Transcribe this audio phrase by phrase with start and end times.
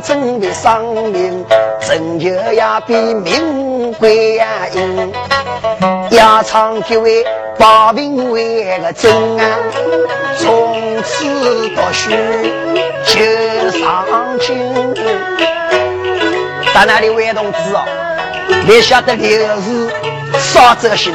[0.00, 1.44] 八位准备上命，
[1.80, 5.12] 真就要比命贵呀硬。
[6.12, 7.24] 压长就为
[7.58, 9.44] 八位为个真啊，
[10.38, 12.10] 从此读书
[13.04, 14.06] 就上
[14.40, 14.58] 进。
[16.72, 17.84] 在那里魏同志哦，
[18.66, 19.28] 你晓得刘
[19.60, 19.90] 氏
[20.38, 21.12] 杀贼星。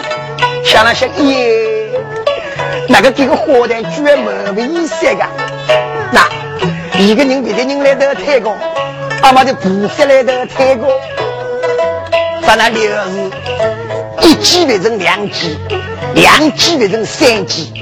[0.64, 1.89] 想了想，耶，
[2.88, 5.25] 那个这个火炭居然没没意思个，
[6.11, 6.27] 那
[6.99, 8.55] 一个人别的人来的太高，
[9.25, 10.85] 阿妈的不是来的太高，
[12.45, 13.31] 把那六日
[14.21, 15.57] 一击变成两击，
[16.13, 17.73] 两击变成三击，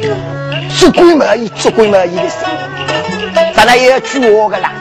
[0.80, 2.46] 做鬼没意，做鬼没意的事，
[3.54, 4.72] 把那也要举我个啦，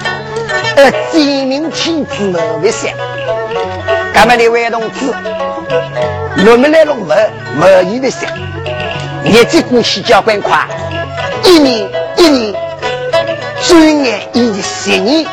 [0.77, 2.93] 呃，真命天子没为想，
[4.15, 5.13] 干嘛的外同志？
[6.47, 8.31] 我们来了没没意的想，
[9.25, 10.65] 日子过去交关快，
[11.45, 12.55] 一年一年，
[13.67, 15.27] 转眼已经十年。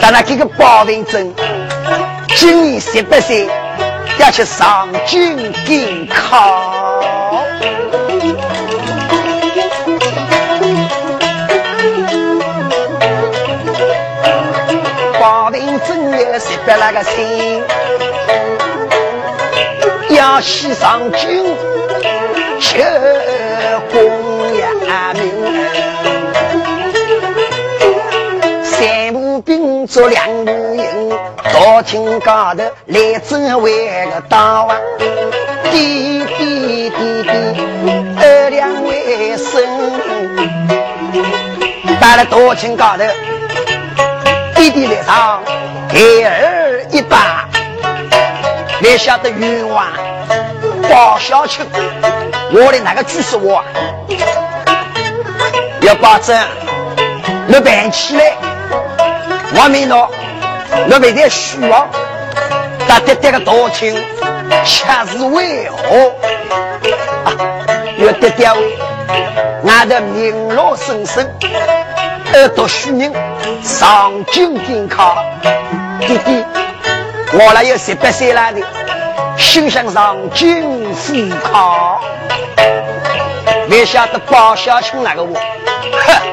[0.00, 1.34] 咱那这个保平镇，
[2.36, 3.48] 今年十八岁，
[4.18, 7.04] 要去上京赶考。
[15.20, 17.62] 保平镇有十八那个姓。
[20.10, 21.54] 要去上京
[22.58, 22.78] 求
[29.88, 34.76] 步并作两步营，大厅高头来这位个大王，
[35.70, 37.30] 滴滴滴滴
[38.20, 39.62] 二两为生，
[42.00, 43.04] 到了大厅高头，
[44.54, 45.42] 滴滴来上
[45.94, 47.48] 一二一八。
[48.80, 49.86] 你晓得冤枉
[50.88, 51.66] 包小青，
[52.52, 53.64] 我的那个句是我
[55.80, 56.38] 要保证
[57.48, 58.36] 你办起来，
[59.54, 60.08] 我没拿，
[60.90, 61.88] 我没点虚妄，
[62.86, 63.94] 但得这个大清
[64.64, 66.12] 恰是为何
[67.24, 67.32] 啊？
[67.98, 68.78] 要得点位，
[69.66, 71.26] 俺的名落声声，
[72.34, 73.12] 耳朵虚名，
[73.62, 75.24] 上京赶考，
[76.00, 76.44] 弟弟。
[77.32, 78.60] 我那有十八岁了的，
[79.36, 82.00] 心想上京赴考，
[83.66, 86.27] 没晓得包小青那个我，哼！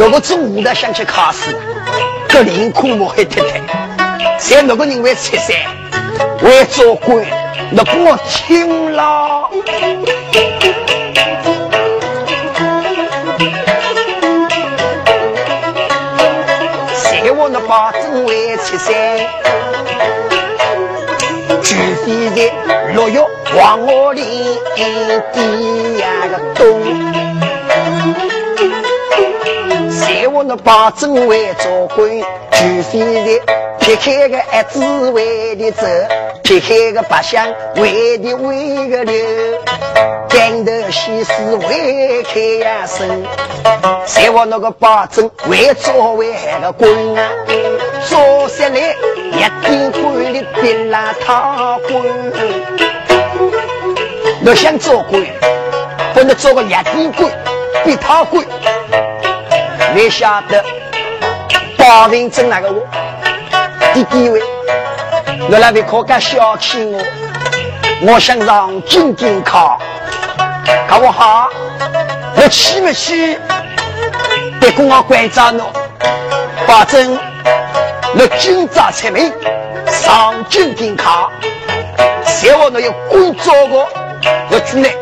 [0.00, 1.54] 如果中午的想去考试，
[2.26, 3.60] 这连苦莫会太太，
[4.38, 5.54] 在那个人会出山，
[6.38, 7.22] 会做官，
[7.70, 9.50] 那不我听了。
[17.36, 18.92] 我那把正为七三，
[21.62, 21.74] 除
[22.04, 22.52] 非在
[22.92, 23.20] 六月
[23.54, 24.58] 黄河里
[25.32, 26.82] 底呀个东，
[30.10, 32.10] 在我那把正为做官，
[32.50, 33.40] 除非在
[33.78, 35.86] 撇开个儿子为的走，
[36.42, 39.24] 撇开个八乡为的为个留。
[40.28, 41.32] 干头西施
[41.68, 43.22] 为开呀生，
[44.04, 47.30] 在我那个保证为做为害个官啊，
[48.08, 52.02] 做下来一点官的别拉他官。
[54.44, 55.24] 我想做官，
[56.12, 56.84] 不能做个一点
[57.16, 57.30] 官，
[57.84, 58.44] 比他官。
[60.00, 60.64] 才晓得
[61.76, 62.86] 保平镇那个我
[63.92, 64.40] 第几位？
[65.50, 66.98] 我那边可敢小气我？
[68.06, 69.78] 我想上京京考。
[70.88, 71.50] 搞不好，
[72.34, 73.38] 我去不去？
[74.58, 75.70] 别跟我关照侬，
[76.66, 77.18] 保证
[78.16, 79.30] 我今早出门
[79.86, 81.30] 上京赶考。
[82.24, 83.86] 希望侬有工作过，
[84.50, 84.94] 我出来。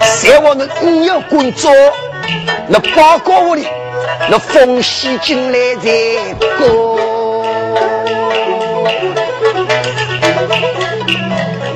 [0.00, 1.70] 希望侬你有工作，
[2.68, 3.68] 那报告我里，
[4.30, 6.98] 那奉献进来才过。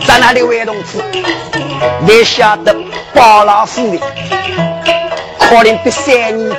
[0.07, 0.99] 在哪里，位同志？
[2.07, 2.75] 你晓得？
[3.15, 4.07] 包老夫的，
[5.39, 6.57] 可能比三年的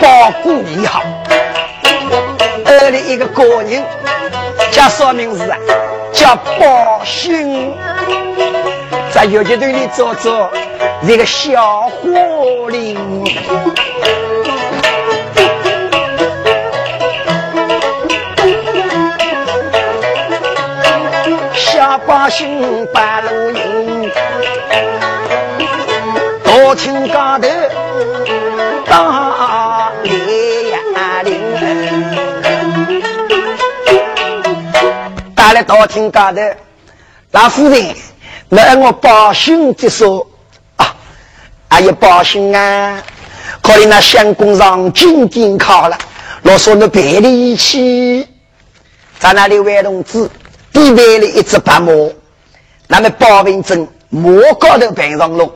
[0.00, 1.02] 包谷你好。
[2.64, 3.84] 二里一个个人
[4.70, 5.58] 叫啥名字啊？
[6.12, 7.74] 叫包兴，
[9.12, 10.48] 在游击队里做做
[11.02, 12.96] 一个小伙领。
[22.08, 24.10] 小包兴白龙营。
[26.46, 27.46] 我听高头
[28.86, 30.78] 打雷呀
[31.22, 31.38] 铃，
[35.34, 36.40] 打了大厅高头，
[37.32, 37.94] 老夫人
[38.48, 40.26] 那我报信就说
[40.76, 40.96] 啊，
[41.68, 43.02] 哎呀报信啊，
[43.60, 45.98] 可能那相公上进京考了，
[46.40, 48.26] 老说那别的一起，
[49.18, 50.26] 在那里万同志
[50.78, 51.92] 地背了一只白马，
[52.86, 54.30] 那么包文正马
[54.60, 55.50] 高头背上龙，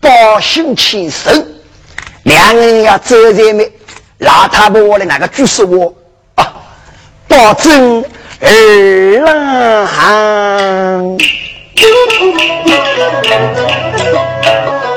[0.00, 1.30] 报信牵手，
[2.22, 3.70] 两人要走在没
[4.18, 5.92] 老太婆的那个举手我
[6.36, 6.54] 啊，
[7.26, 8.04] 保证
[8.40, 8.48] 二
[9.24, 9.34] 郎。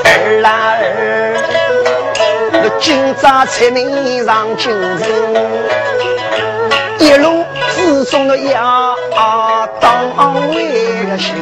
[0.04, 0.80] 儿郎儿，
[2.52, 5.02] 我今朝出门上京城，
[7.00, 7.44] 一路
[7.88, 8.94] 自送的呀
[9.80, 11.34] 当为个心。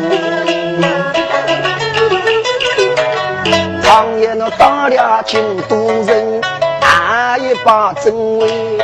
[3.82, 5.76] 常言那到了京都
[6.06, 6.40] 人，
[6.80, 8.78] 哪一把真威？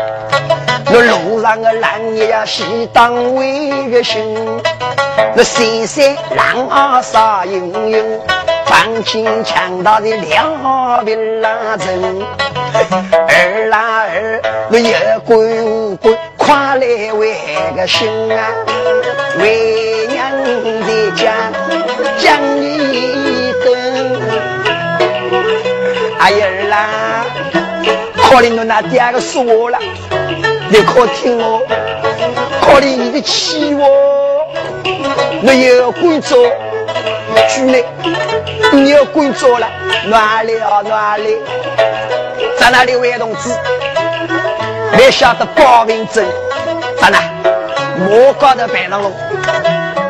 [0.87, 4.37] 那路上的男呀是当为个心。
[5.37, 8.20] 那山山浪啊杀英雄，
[8.67, 12.26] 放金强大的两边拉阵。
[13.29, 17.36] 儿啦儿，我有归无归，快来为
[17.76, 18.50] 个心啊！
[19.38, 20.32] 为娘
[20.86, 21.52] 在家
[22.18, 24.20] 讲一顿。
[26.18, 27.24] 哎呀儿啦，
[28.16, 29.78] 可怜侬那第二个说我了，
[30.68, 31.62] 你可听我，
[32.60, 33.86] 可怜你的气我。
[35.42, 36.36] 你要工作，
[37.48, 37.84] 去来，
[38.72, 39.70] 你要工作了，
[40.06, 41.36] 哪里啊哪里？
[42.58, 43.50] 在哪里位同志？
[45.02, 46.25] 才晓得报名证
[47.00, 47.19] 在哪？
[47.99, 49.10] 莫高头摆上了，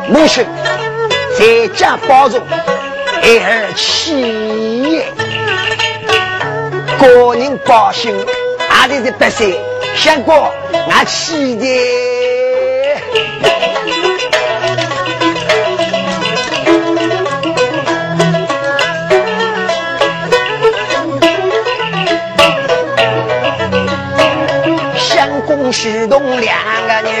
[0.07, 0.45] 母亲
[1.35, 2.39] 在家保重，
[3.23, 5.11] 儿企业，
[6.99, 8.15] 个人高兴，
[8.69, 9.59] 阿里的百姓，
[9.95, 10.53] 想过
[10.87, 12.12] 俺企业。
[25.73, 26.55] 西东两
[26.87, 27.11] 个人，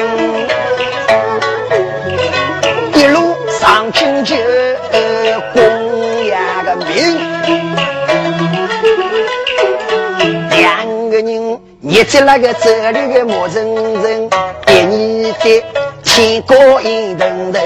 [2.93, 4.35] 一路上京就
[5.53, 5.59] 供
[6.27, 7.17] 养个命。
[10.51, 14.29] 两个人捏着那个这里的磨蹭蹭，
[14.67, 15.63] 一年的
[16.03, 17.59] 天高一等等，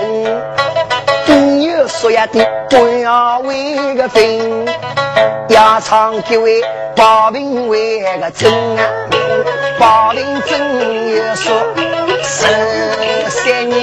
[1.87, 4.65] 说呀的不要为个分，
[5.49, 6.61] 要唱几位
[6.95, 8.83] 保平为个真啊。
[9.79, 10.59] 宝林真
[11.15, 11.53] 有说
[12.23, 12.45] 十
[13.29, 13.79] 三人，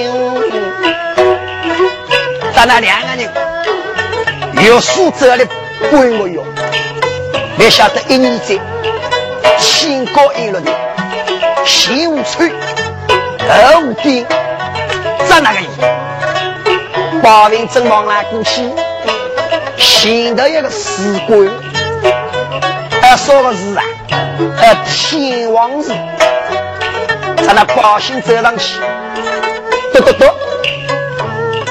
[2.53, 3.27] 咱那两个人
[4.65, 5.45] 有负责的
[5.91, 6.39] 半个月，
[7.57, 8.59] 没晓得一年在
[9.57, 10.71] 天高一落的
[11.65, 12.49] 前无吹，
[13.39, 14.25] 后无边，
[15.27, 15.65] 咱那个人
[17.25, 18.61] 宝林真忙来过去，
[19.77, 21.49] 前头一个士官，
[23.01, 23.83] 还说个是啊。
[24.61, 25.89] 呃，天王寺，
[27.37, 28.79] 在那宝兴走上去，
[29.91, 30.25] 嘟嘟嘟，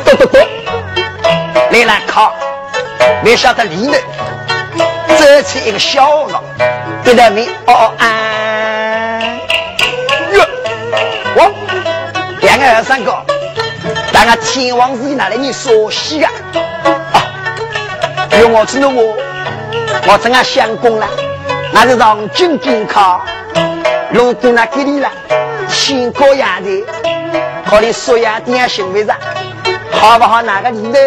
[0.04, 0.38] 嘟嘟嘟，
[1.70, 2.34] 来来靠，
[3.22, 3.92] 没晓得里头
[5.16, 6.36] 走出一个小人，
[7.04, 9.38] 对着你哦安，
[10.32, 10.44] 哟，
[11.36, 11.54] 我
[12.40, 13.24] 两个二三个，
[14.26, 16.32] 那个天王寺哪里你熟悉啊？
[17.12, 17.20] 啊，
[18.40, 19.14] 用我知道我，
[20.06, 21.06] 我正啊相公了。
[21.72, 23.22] 那是上京京考，
[24.10, 25.10] 如果那给你了，
[25.68, 26.86] 先高压的，
[27.66, 29.14] 考虑说压点行为上，
[29.92, 30.40] 好不好？
[30.40, 30.98] 哪个里头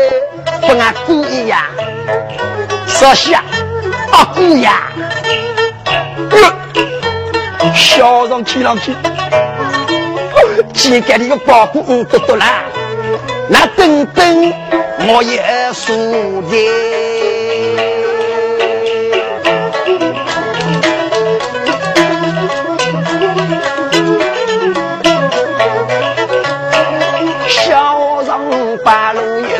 [0.61, 1.69] 不按故意呀？
[2.85, 3.43] 少西啊，
[4.11, 4.91] 啊故意呀！
[7.73, 8.93] 笑上去上去，
[10.71, 12.61] 今天你个包谷嗯多多啦，
[13.49, 14.53] 那等等
[15.07, 15.41] 我也
[15.73, 16.57] 输的。
[27.47, 29.53] 小人八路云，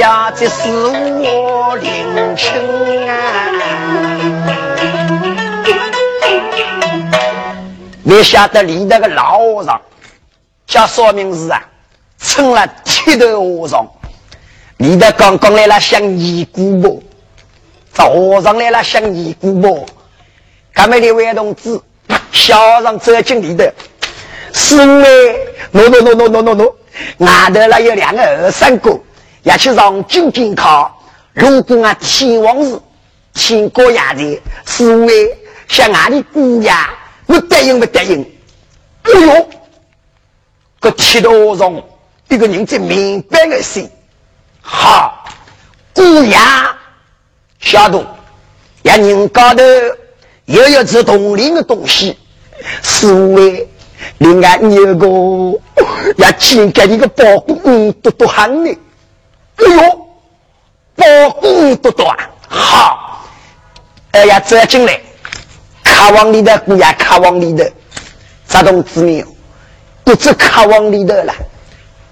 [0.00, 2.50] 呀，这是我领亲
[3.10, 3.12] 啊。
[8.02, 9.80] 你晓得你那个老上。
[10.74, 11.64] 叫说明是啊，
[12.18, 13.86] 成了剃头和尚。
[14.78, 17.00] 里头刚刚来了想尼姑婆，
[17.92, 19.86] 这和尚来了想尼姑婆。
[20.72, 21.80] 干么的位同志，
[22.32, 23.64] 小和尚走进里头，
[24.52, 25.06] 师妹，
[25.72, 26.72] 喏喏喏喏喏喏喏，
[27.18, 28.98] 外头了有两个二三个。
[29.44, 30.92] 要去上京京考，
[31.34, 32.82] 如果啊天王寺
[33.32, 35.38] 天高压的，是为
[35.68, 36.72] 向俺的姑爷，
[37.26, 38.28] 我答应不答应？
[39.04, 39.48] 哎呦，
[40.84, 41.82] 个铁道上
[42.28, 43.90] 一个人在明白的心，
[44.60, 45.24] 好，
[45.94, 46.42] 姑娘，
[47.58, 48.04] 小东，
[48.82, 49.62] 要人高头
[50.44, 52.18] 又有这动灵的东西，
[52.82, 53.66] 是为
[54.18, 55.06] 另外有个
[56.18, 58.78] 要请给你个保护，嗯，多多喊你，
[59.56, 60.06] 哎呦，
[60.96, 63.26] 保护多多啊，好，
[64.10, 65.00] 哎呀，走进来，
[65.82, 67.72] 卡往里的姑娘，卡往里的，
[68.46, 69.24] 这同志没
[70.04, 71.34] 不知卡往里头了。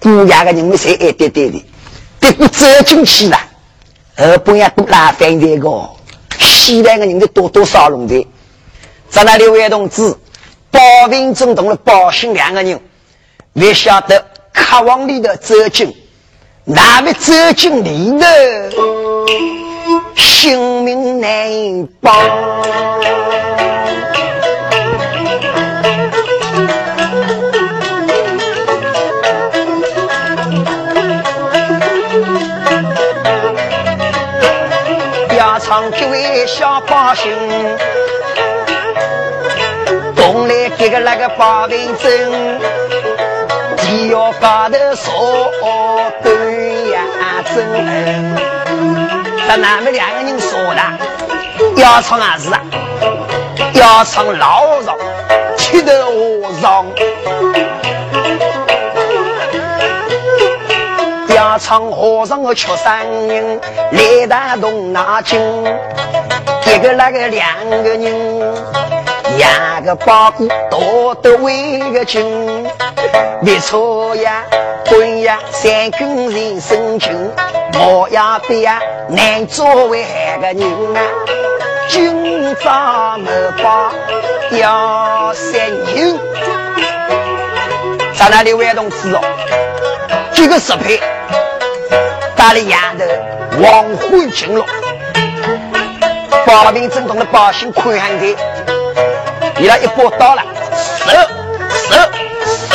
[0.01, 1.65] 姑娘的人们才爱对对的，
[2.19, 3.39] 别不走进去了，
[4.17, 5.91] 而不要多拉翻这个。
[6.41, 8.27] 西南的人的多多少弄的，
[9.09, 10.17] 在那六位同志，
[10.71, 12.81] 保平中同了保兴两个人，
[13.53, 15.95] 没晓得客往里头走进，
[16.65, 19.27] 那么走进里头，
[20.17, 22.13] 性命难保。
[35.73, 37.33] 上几位小百姓，
[40.15, 42.61] 东来给个那个八平针，
[43.79, 47.01] 地要高头说对呀
[47.55, 48.37] 针。
[49.49, 52.61] 但他们两个人说的，要唱啊是啊，
[53.73, 54.95] 要唱老上，
[55.57, 56.85] 七头上。
[61.53, 65.39] 要唱和尚和缺三人来打动脑筋，
[66.65, 68.55] 一个那个两个人，
[69.37, 72.67] 两个包谷多得为个精，
[73.43, 74.43] 没错呀，
[74.87, 77.31] 对呀，三根人生情，
[77.75, 80.07] 我要的呀，难作为
[80.41, 81.03] 个人啊，
[81.87, 83.31] 今朝没
[83.63, 83.93] 把
[84.59, 86.19] 要三人，
[88.15, 89.21] 在那里外同志哦，
[90.43, 91.01] 这个十配。
[92.35, 93.05] 打了丫头，
[93.63, 94.67] 王辉进了，
[96.45, 98.37] 保平正统的百姓看看的，
[99.61, 100.43] 伊拉一波到了，
[100.99, 101.13] 手
[101.71, 101.95] 手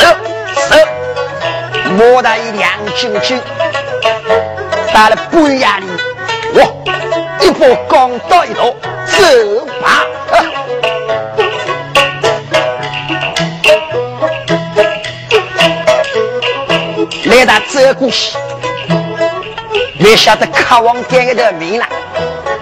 [0.70, 0.76] 手，
[1.90, 3.38] 莫大一两斤斤，
[4.94, 6.64] 打了半夜里，哇，
[7.42, 10.06] 一波刚到一头，走吧，
[17.38, 18.36] 来打走过去。
[19.96, 21.86] 没晓得客王点个的命了，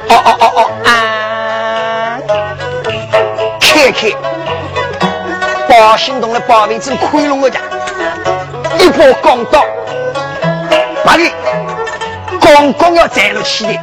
[0.09, 2.18] 哦哦哦哦啊！
[3.61, 4.11] 看看，
[5.68, 7.61] 保兴洞的保卫正宽容个家，
[8.78, 9.64] 一波刚到，
[11.04, 11.25] 八个
[12.40, 13.83] 刚刚要站了起来，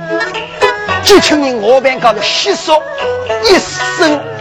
[1.04, 2.74] 这群人我便搞得稀疏
[3.44, 3.58] 一
[3.98, 4.33] 声。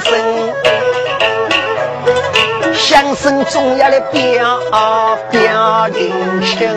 [0.00, 0.54] 有相声，
[2.74, 4.60] 相声总要来表
[5.30, 6.68] 表人情。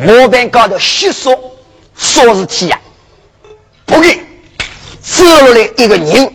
[0.00, 1.38] 我边高头细说
[1.94, 2.80] 说事体呀，
[3.84, 4.18] 不给
[5.02, 6.32] 走来一个人，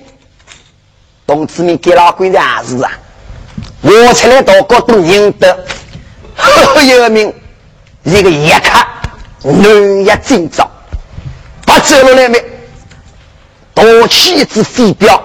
[1.25, 2.91] 同志们给老鬼子还是啊，
[3.81, 5.65] 我出来到高都认得，
[6.35, 7.33] 很有名，
[8.03, 8.85] 一个一看
[9.41, 10.69] 南亚今朝。
[11.65, 12.43] 把走了来没？
[13.83, 15.21] 夺起一只飞镖，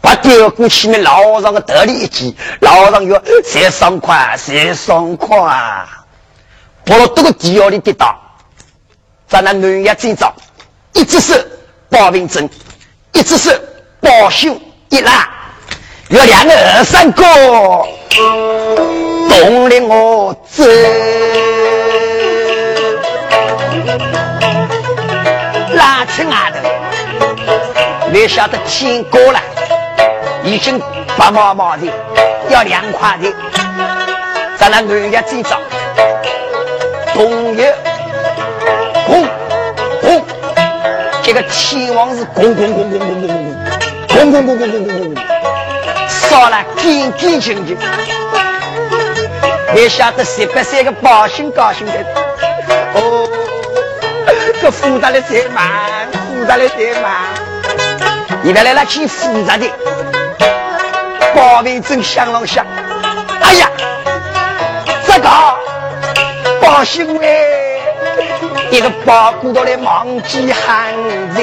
[0.00, 5.36] 把丢过去面老上个得力一击，老上哟，谁爽快谁爽快，
[6.86, 8.18] 跑到这个地窖里跌倒，
[9.28, 10.34] 在那南亚最早，
[10.94, 11.34] 一只手
[11.90, 12.48] 保平针，
[13.12, 13.50] 一只手
[14.00, 15.28] 保胸一拉，
[16.08, 17.22] 有两个二三个，
[19.28, 20.64] 动了我走。
[28.28, 29.40] 晓得天高了，
[30.42, 30.80] 已经
[31.16, 31.86] 白毛毛的，
[32.48, 33.32] 要凉快的。
[34.56, 35.60] 在那南家最早，
[37.12, 37.74] 冬夜，
[39.06, 39.26] 轰
[40.02, 40.24] 轰，
[41.22, 43.56] 这个天王是轰轰轰轰轰轰轰，
[44.08, 45.14] 轰轰轰轰轰轰轰，
[46.08, 47.76] 烧了干干净净。
[49.74, 51.92] 没晓得十八岁个百姓高兴的，
[52.94, 53.28] 哦。
[54.62, 57.43] 这复杂的太慢，复杂的太慢。
[58.44, 59.66] 你别来那去复杂的。
[61.34, 62.64] 宝贝真香老香
[63.40, 63.70] 哎呀
[65.04, 65.28] 这个
[66.60, 67.80] 宝好哎嘞
[68.70, 70.94] 一个巴骨头的忘记汗
[71.34, 71.42] 热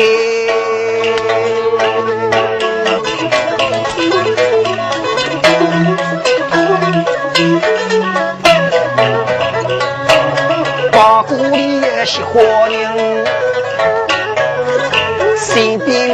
[10.91, 13.40] 巴骨里也是火人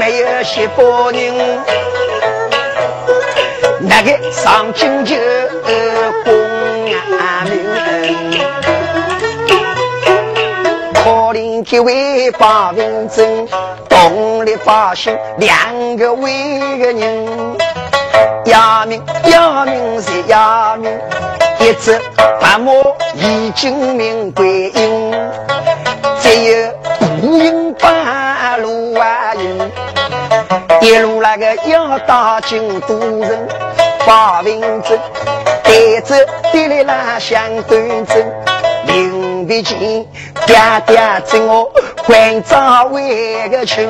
[0.08, 1.34] 还有些夫人，
[3.82, 5.14] 那个上京就
[6.24, 6.34] 公
[7.20, 7.60] 安民，
[10.94, 11.02] 可
[11.34, 13.46] 怜几位八文正，
[13.90, 17.58] 动力发心两个为个人，
[18.46, 20.90] 哑命哑命是哑命。
[21.60, 22.00] 一只
[22.40, 22.72] 白马
[23.14, 25.14] 已经名归隐，
[26.22, 26.72] 只有
[27.20, 28.26] 孤影半。
[30.82, 33.48] 一路那个要打进都城，
[34.06, 35.00] 把文正
[35.64, 36.16] 带着
[36.52, 38.34] 爹来拉相端正，
[38.86, 39.78] 临别前
[40.46, 40.56] 爹
[40.86, 41.72] 爹赠我
[42.06, 43.88] 关照为个亲，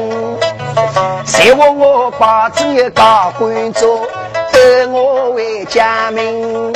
[1.26, 4.02] 谁话我把这个高官做，
[4.52, 6.74] 得我为家名。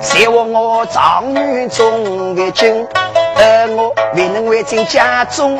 [0.00, 2.86] 谁话我长女中的金，
[3.36, 5.56] 而我未能为进家中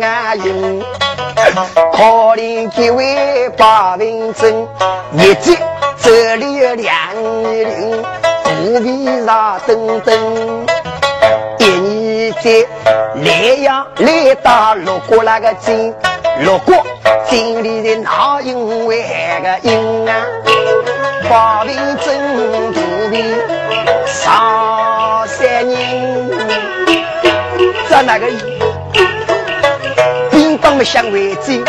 [0.00, 0.82] 啊用。
[1.92, 2.02] 可
[2.36, 4.66] 怜几位八文正，
[5.16, 5.56] 日子
[5.98, 6.94] 这里有两
[7.42, 8.02] 人，
[8.42, 10.66] 不必啥等等。
[12.44, 12.50] 在
[13.24, 15.94] 莱阳来打六国那个金，
[16.40, 16.84] 六国
[17.26, 19.02] 金里的哪因为
[19.42, 20.14] 个因啊？
[21.26, 23.24] 八文正不必。
[24.06, 26.30] 上三人，
[27.88, 28.26] 在那个
[30.30, 31.64] 兵帮么相为主，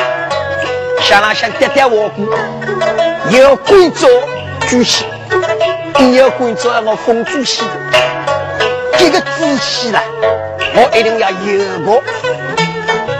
[1.00, 2.28] 想了想跌跌我骨，
[3.30, 4.08] 有贵族
[4.68, 5.06] 主席，
[6.14, 7.64] 有贵族我封主席，
[8.98, 10.04] 这个志气了，
[10.76, 12.04] 我一定要有过。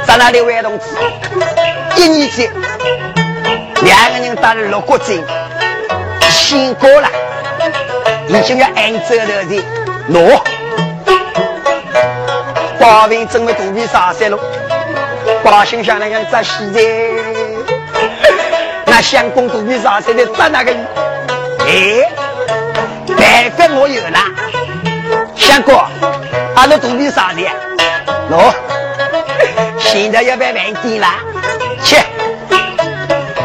[0.06, 0.86] 在那里位同志，
[1.96, 2.52] 一年前
[3.82, 5.24] 两个人打了六国阵，
[6.30, 7.10] 先过了。
[8.28, 9.64] 已经要按走了的
[10.10, 10.42] 喏，
[12.80, 14.38] 八文正为肚皮上山了，
[15.44, 16.82] 八姓乡那个在西的，
[18.86, 20.72] 那相公肚皮上山的在那个？
[21.68, 22.12] 哎，
[23.08, 24.20] 办法我有了，
[25.36, 25.76] 相公，
[26.56, 27.42] 阿拉肚皮上的，
[28.32, 28.54] 喏，
[29.78, 31.08] 现在要办饭店了，
[31.84, 31.98] 去，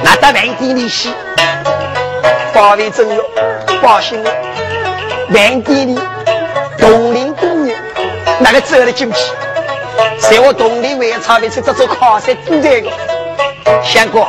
[0.02, 1.10] 拿到饭店里去，
[2.54, 3.24] 八文正哟，
[3.82, 4.30] 八姓了。
[5.32, 5.98] 饭店里，
[6.78, 7.76] 铜陵姑娘
[8.38, 9.18] 那个走了进去，
[10.18, 12.90] 在我同龄外差别去这做靠山住这个，
[13.82, 14.24] 相公，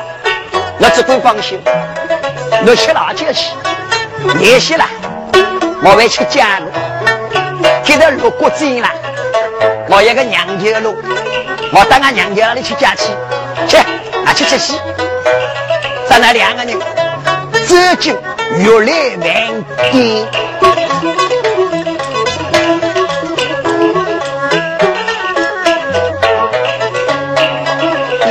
[0.80, 1.62] 我只管放心，
[2.66, 3.52] 我吃辣椒去，
[4.40, 4.84] 联系了，
[5.84, 6.66] 我会去家的，
[7.92, 8.88] 接着入国进了，
[9.90, 10.96] 我一个娘家路，
[11.74, 13.10] 我到俺娘家里去家去，
[13.68, 13.76] 去，
[14.24, 14.80] 啊去吃西，
[16.08, 16.80] 咱那两个人
[17.68, 18.16] 走进
[18.60, 20.26] 玉来饭店。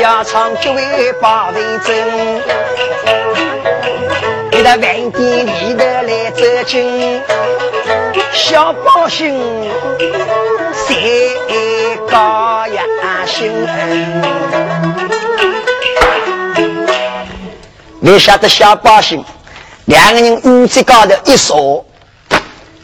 [0.00, 2.42] 要唱几位八位真，
[4.70, 7.20] 饭店里头来走亲，
[8.32, 9.36] 小宝心
[10.86, 11.36] 谁
[12.08, 12.82] 高呀
[13.26, 13.50] 心？
[17.98, 19.24] 你晓得小宝心，
[19.86, 21.84] 两个人屋子高头一坐。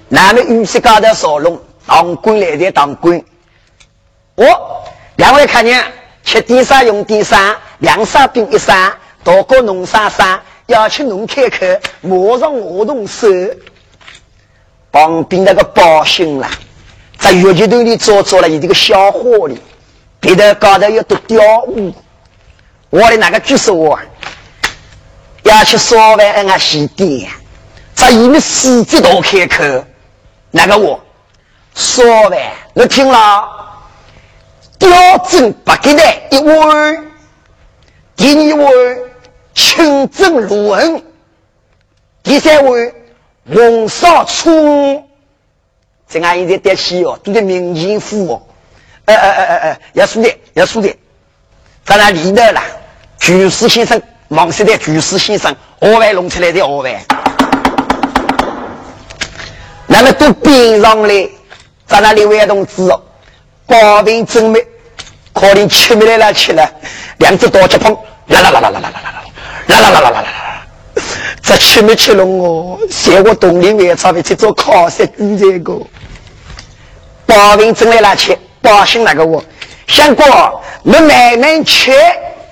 [0.09, 3.23] 南面玉石高头烧龙，当官来的当官。
[4.35, 5.85] 我两位看见
[6.25, 11.67] 吃点啥用点啥，两三兵一三，到过农山山，要去侬开口，
[12.03, 13.29] 马上我动手。
[14.93, 16.49] 旁边那个包心了，
[17.19, 19.61] 在月季头里做做了一个小伙里，
[20.19, 21.93] 别的高头要读雕舞。
[22.89, 23.99] 我的那个就是我，
[25.43, 27.31] 要去烧饭啊洗店，
[27.95, 29.85] 在一面四季都开口。
[30.51, 30.99] 那个我
[31.75, 33.47] 说呗，我听了，
[34.79, 37.07] 雕针不给的一碗，
[38.17, 38.73] 第二碗
[39.57, 41.03] 清蒸芦荟，
[42.23, 42.95] 第三位
[43.53, 45.09] 红烧葱。
[46.07, 48.43] 这俺现在得起哦，都得民间富哦。
[49.07, 50.95] 哎哎哎哎哎，要输的，要输的，
[51.85, 52.63] 咱那里头了。
[53.19, 56.95] 厨师先生，忙死的厨师先生，鹅饭弄出来的鹅饭。
[59.87, 61.29] 那么都边上来，
[61.87, 63.03] 在那里玩同志哦，
[63.67, 64.65] 保平正美，
[65.33, 66.71] 可能吃不来了吃了，
[67.19, 69.23] 两只刀切碰，啦啦啦啦啦啦啦啦
[69.67, 70.67] 啦啦啦啦啦啦啦，
[71.43, 72.79] 这吃没吃拢哦？
[72.91, 75.81] 嫌我东里外差别去做烤山猪这个，
[77.27, 79.43] 保平正来了吃，保兴那个我，
[79.87, 80.27] 相公
[80.83, 81.93] 你慢慢吃，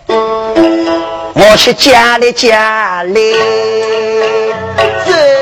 [0.07, 3.33] 我去家里家里
[5.07, 5.34] 走。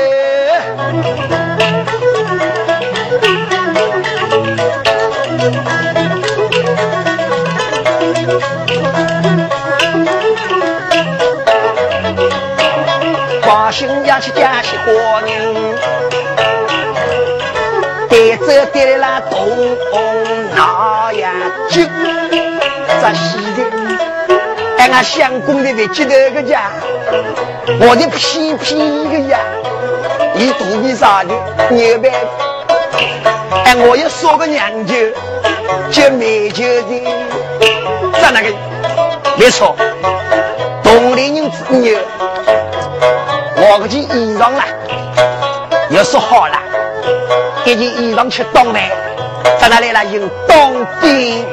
[13.43, 15.29] 些花人，
[18.09, 19.77] 带走的那东
[20.55, 21.31] 那呀
[21.69, 21.81] 就
[23.01, 23.59] 在西的，
[24.77, 26.71] 哎，俺相公的为记得个家，
[27.81, 29.39] 我的屁屁一个呀，
[30.35, 31.33] 一肚皮啥的
[31.69, 32.09] 牛掰，
[33.65, 34.95] 哎，我也说个娘舅，
[35.91, 37.03] 就美酒的，
[38.21, 38.49] 在那个，
[39.37, 39.75] 没错，
[41.13, 41.95] 东林人子牛。
[43.55, 44.65] 我这件衣裳啦，
[45.91, 46.57] 又说好了，
[47.65, 48.89] 一件衣裳去当呗，
[49.61, 50.03] 在哪里了？
[50.05, 51.45] 用当兵。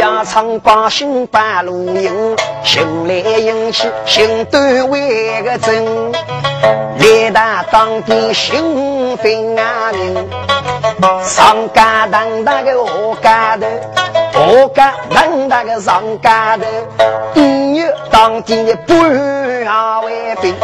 [0.00, 6.12] 压场把心把路迎，心来迎去心端为个真，
[6.98, 10.14] 来打当兵心分啊明，
[11.22, 13.66] 上家当那个下家的。
[14.38, 16.66] 我家能那个上家的，
[17.34, 20.54] 你有当地的半下为兵，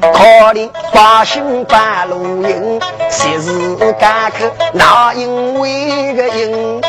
[0.00, 6.82] 可怜百姓半路营，昔日家口那因为个因？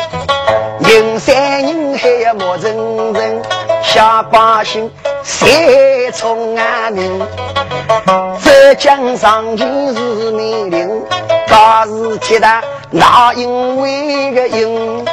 [0.80, 2.74] 营山人还要莫人
[3.12, 3.42] 人，
[3.98, 4.88] 小百姓
[5.24, 7.20] 谁从安民？
[8.40, 11.02] 浙江上前是命令，
[11.48, 15.04] 大事铁打那因为个因？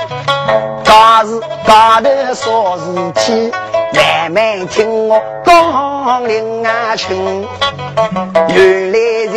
[0.83, 3.51] 大事高头说事体，
[3.95, 7.47] 慢慢听我讲令啊亲。
[8.49, 9.33] 原来在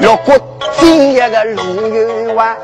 [0.00, 0.34] 六国
[0.72, 2.56] 飞一个陆羽娃，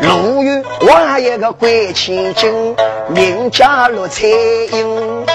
[0.00, 2.76] 陆羽娃一个关千金，
[3.08, 5.26] 名叫陆彩英。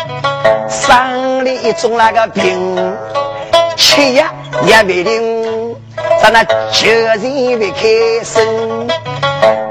[0.70, 2.96] 生了一种那个病，
[3.76, 4.26] 吃药
[4.66, 5.76] 也不灵，
[6.22, 8.88] 咱那酒人不开心。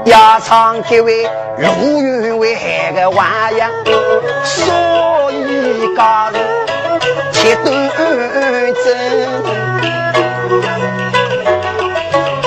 [0.05, 3.69] 压场各位陆羽为害个娃呀，
[4.43, 6.41] 所以家人
[7.31, 7.71] 铁端
[8.83, 8.85] 正，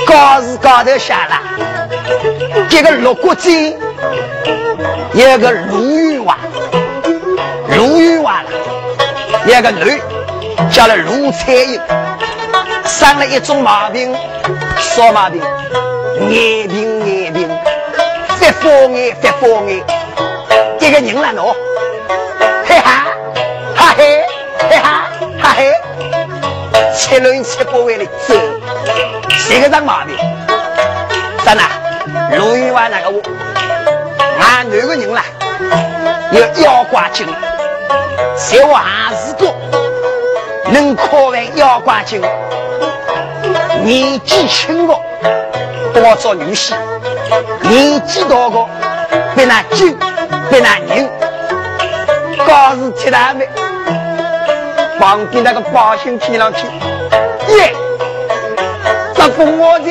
[0.07, 1.41] 高是高头下了，
[2.69, 3.75] 这个六国军
[5.15, 6.37] 有个陆羽娃，
[7.75, 8.51] 陆羽娃了，
[9.47, 10.03] 有个女
[10.71, 11.81] 叫了陆彩英，
[12.97, 14.15] 生了一种毛病，
[14.79, 15.43] 啥毛病？
[16.31, 17.51] 眼病眼病，
[18.39, 19.85] 发疯眼发疯眼，
[20.79, 21.53] 一个人了喏，
[22.65, 23.07] 嘿哈
[23.75, 24.25] 哈嘿，
[24.71, 25.11] 嘿哈
[25.43, 25.73] 哈嘿，
[26.95, 28.35] 七轮七八万的走，
[29.49, 30.17] 这个长毛病，
[31.45, 33.21] 真的，陆云湾那个我，
[34.39, 35.25] 俺那个人啦，
[36.31, 37.27] 有妖怪精，
[38.39, 39.53] 谁我还是个
[40.75, 42.21] 能考完妖怪精，
[43.85, 45.01] 年纪轻个。
[45.93, 46.75] 多做女婿，
[47.63, 48.67] 年纪大个
[49.37, 49.87] 被那酒，
[50.51, 51.09] 被那人，
[52.45, 53.49] 高是铁大妹，
[54.99, 56.67] 旁边那个百姓听上去，
[57.55, 57.73] 耶，
[59.15, 59.89] 这个我的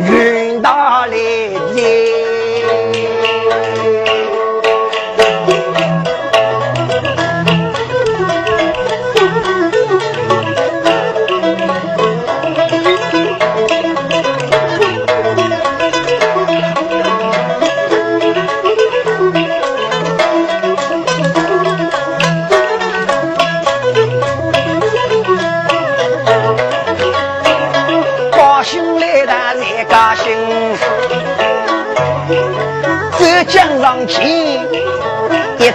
[0.00, 1.16] 云大来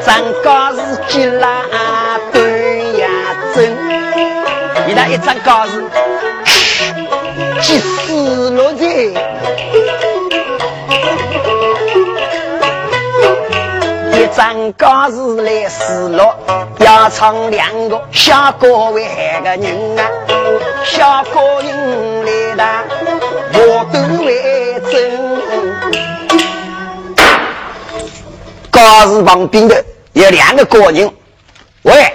[0.07, 0.77] 一张告示
[1.09, 1.51] 寄来
[2.31, 2.41] 端
[2.97, 3.09] 阳
[3.53, 3.77] 镇，
[4.87, 5.83] 你那一张告示
[7.61, 8.85] 寄四六在，
[14.13, 16.33] 一张告示来四六，
[16.79, 20.07] 要唱两个小高为害个人啊，
[20.85, 22.63] 小高人来的
[23.55, 24.95] 我都为真。
[28.71, 29.83] 告示旁边的
[30.17, 31.11] 有两个高人，
[31.83, 32.13] 喂，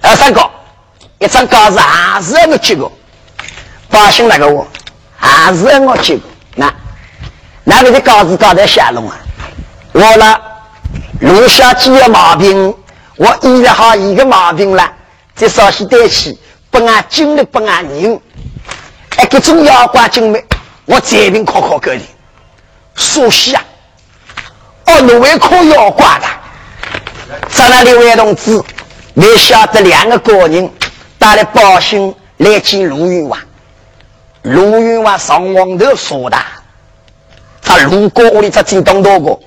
[0.00, 0.50] 二三个，
[1.18, 2.90] 一张告示还是我接个，
[3.88, 4.66] 百姓那个我。
[5.16, 6.22] 还是我接个，
[6.56, 6.74] 那
[7.62, 9.16] 那个的告示搞在下龙啊，
[9.92, 10.36] 我呢
[11.20, 12.74] 录下几个毛病，
[13.14, 14.92] 我医了好一个毛病了，
[15.36, 16.36] 这稍息带起，
[16.72, 18.20] 不按精力不按人，
[19.18, 20.44] 哎，各种妖怪精美，
[20.86, 22.02] 我这边考考个的，
[22.96, 23.62] 熟悉啊。
[24.86, 26.26] 哦，你会靠妖怪的？
[27.62, 28.60] 到那里，位同志，
[29.14, 30.68] 你晓得两个高人
[31.16, 33.38] 带来报信来见卢云王。
[34.42, 36.36] 卢云王上王头说的，
[37.62, 39.38] 他路过我的这京东多个，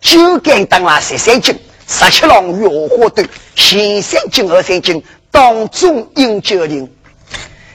[0.00, 1.56] 就敢当了十三斤，
[1.86, 3.22] 十七郎与火火斗，
[3.54, 6.90] 先三进二三进，当中应九令。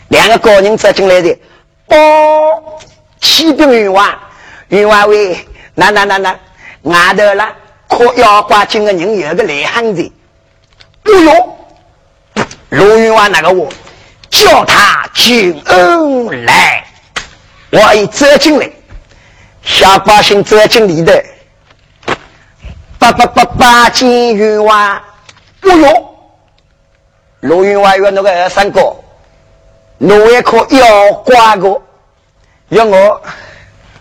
[0.10, 1.39] 两个高人走进来的，
[1.88, 1.95] 报
[3.21, 4.13] 启禀员外，
[4.67, 6.38] 员外喂，那那那那，
[6.81, 7.47] 外头了，
[7.97, 10.12] 可要挂金的人有个来汉子。
[11.03, 13.69] 哎呦，陆员外那个我，
[14.29, 16.86] 叫他进恩来，
[17.71, 18.69] 我一走进来，
[19.63, 21.13] 小百姓走进里头，
[22.99, 25.01] 八八八八进员外，哎
[25.62, 26.15] 呦，
[27.39, 28.81] 陆员外有那个二三个。
[29.97, 31.81] 我也考要挂过，
[32.67, 33.21] 要我，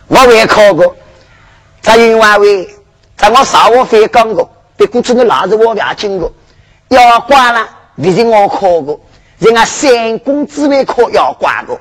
[0.09, 0.96] 我也考过。
[1.80, 2.73] 在云外为，
[3.24, 6.30] 在我上午飞讲过，别过真的拿着我俩经过。
[6.88, 9.00] 要挂了，毕竟我考过，
[9.38, 11.80] 人家三公子也考要挂过，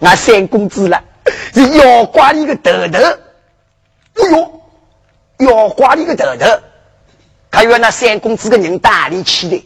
[0.00, 1.02] 俺三公子了，
[1.54, 2.98] 是要挂的一个头头。
[4.16, 4.60] 哎呦，
[5.38, 6.46] 要挂的一个头头，
[7.50, 9.64] 看原那三公子的人大力气的，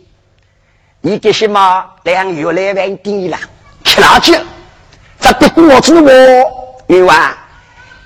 [1.00, 3.36] 你这些嘛，两月来万低了。
[3.82, 4.34] 吃辣椒，
[5.18, 7.12] 这别过子我，因为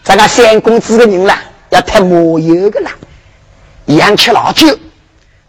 [0.03, 1.39] 这个三公子的人啦，
[1.73, 2.93] 要太没油的啦，
[3.87, 4.67] 一样吃辣椒，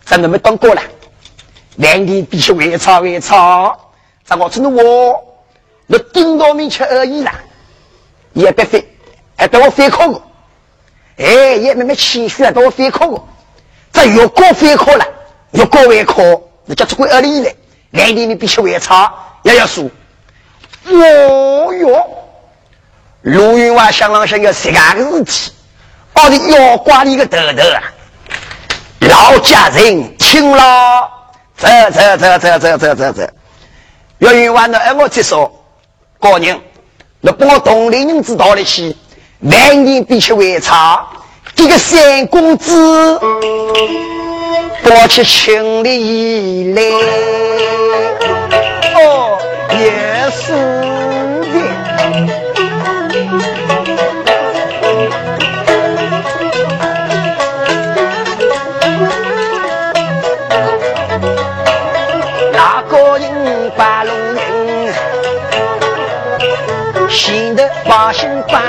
[0.06, 0.82] 这那么当过了，
[1.76, 3.78] 两地必须为炒为炒，
[4.26, 5.22] 这我真的我，
[5.86, 7.36] 那顶到面吃而已啦，
[8.32, 8.88] 也别费，
[9.36, 10.24] 还等我费考过，
[11.18, 13.28] 哎，也慢慢谦虚啊，等我费考过，
[13.92, 15.06] 这越过费考了，
[15.52, 16.24] 越过为考，
[16.66, 17.54] 那叫出归二里来，
[17.92, 19.92] 两地面必须为炒，也要输。
[20.86, 22.08] 哦哟，
[23.24, 25.52] 陆云华想了想，要十二个事体，
[26.13, 27.82] 把的妖怪的一个头头啊！
[28.99, 31.10] 老家人听了，
[31.58, 33.23] 走走走走走走走走。
[34.19, 34.78] 岳云华呢？
[34.78, 35.52] 哎，我接说，
[36.19, 36.58] 高人，
[37.19, 38.95] 那把我同龄人知道了去，
[39.41, 41.06] 万年必须为差，
[41.56, 43.19] 这个三公子，
[44.84, 46.82] 多去请礼来。
[48.95, 49.38] 哦，
[49.71, 50.83] 也是。
[67.96, 68.60] 八星半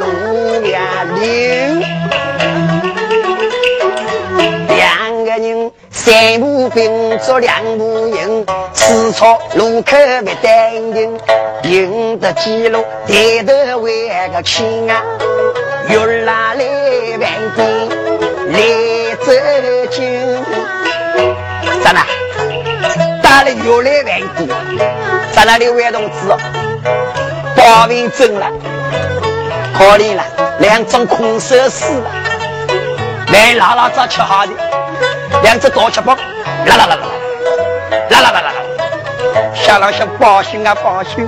[0.00, 0.78] 路两
[1.18, 1.82] 流，
[4.68, 11.18] 两个人三步并作两步营，四朝路口没单人，
[11.62, 15.02] 赢得几路抬头为个亲啊，
[15.88, 16.62] 越拉来
[17.18, 17.88] 万兵
[18.52, 18.60] 来
[19.24, 19.32] 走
[19.90, 20.36] 近，
[21.82, 22.06] 咋啦？
[23.22, 24.46] 打了越来万兵，
[25.32, 27.27] 咱那里万同志。
[27.58, 28.46] 报名证了，
[29.76, 30.22] 可怜了，
[30.60, 32.10] 两张空手死了，
[33.32, 34.52] 来拉拉早吃好的，
[35.42, 36.14] 两只大吃包，
[36.66, 37.08] 啦啦啦啦啦，
[38.10, 38.52] 啦啦啦啦啦，
[39.52, 41.26] 小老乡报信啊报信，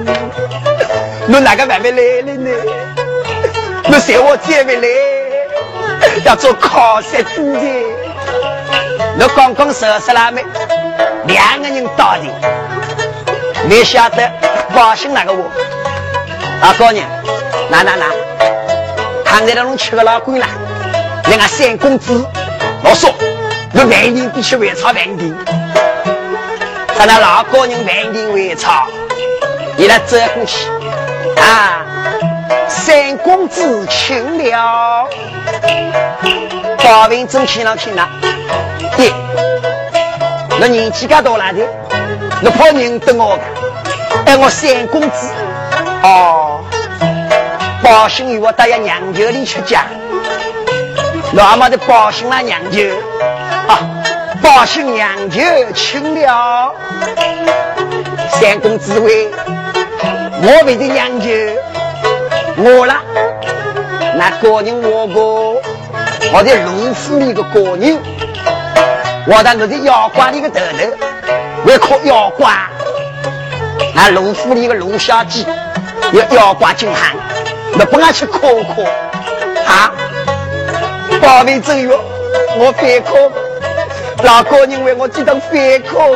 [1.26, 2.50] 你哪个还没来了呢？
[3.88, 4.88] 你谁我姐没来？
[6.24, 7.60] 要做考试子的，
[9.18, 10.44] 你刚刚收拾了没？
[11.26, 12.22] 两个人到的，
[13.68, 14.30] 没晓得
[14.72, 15.50] 报信那个我。
[16.60, 17.02] 啊，高人，
[17.70, 18.04] 那那那，
[19.24, 20.46] 看在那种吃个老鬼了，
[21.24, 22.22] 人家三公子，
[22.84, 23.10] 我说，
[23.72, 25.34] 我万定必须为炒万定，
[26.98, 28.86] 咱那老高人万定为炒，
[29.78, 30.68] 你来走过去，
[31.40, 31.82] 啊，
[32.68, 35.08] 三公子请了，
[36.84, 38.06] 保平真请了请了，
[38.98, 39.10] 爹，
[40.60, 41.66] 那年纪噶多了的，
[42.42, 43.38] 那怕认得我？
[44.26, 45.30] 哎，我三公子。
[46.02, 46.64] 哦，
[47.82, 49.84] 报信与我到要娘舅里去讲，
[51.32, 52.82] 那么的报信那娘舅
[53.68, 53.78] 啊，
[54.40, 55.42] 报信娘舅
[55.74, 56.74] 请了，
[58.30, 59.30] 三公子位，
[60.42, 61.28] 我为的娘舅，
[62.56, 62.94] 我了，
[64.16, 65.60] 那个人我过，
[66.32, 68.00] 我在卢府里的个人，
[69.26, 72.50] 我在我的妖怪里个头头，为靠妖怪，
[73.94, 75.44] 那卢府里的卢小姐。
[76.12, 77.14] 要妖怪进汉，
[77.74, 78.82] 那不俺去考考
[79.64, 79.92] 啊？
[81.20, 81.94] 保卫正月，
[82.58, 83.14] 我反考，
[84.24, 85.50] 老高认为我只当反
[85.82, 86.08] 考，